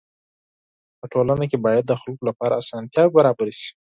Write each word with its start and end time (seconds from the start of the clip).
په 0.99 1.05
ټولنه 1.13 1.45
کي 1.51 1.57
باید 1.65 1.83
د 1.87 1.93
خلکو 2.01 2.23
لپاره 2.29 2.59
اسانتياوي 2.61 3.13
برابري 3.17 3.53
سي. 3.59 3.69